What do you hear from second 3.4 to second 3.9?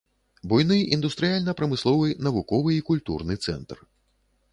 цэнтр.